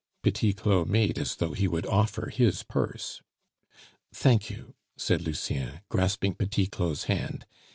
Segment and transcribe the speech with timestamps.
[0.23, 3.21] Petit Claud made as though he would offer his purse.
[4.11, 7.45] "Thank you," said Lucien, grasping Petit Claud's hand.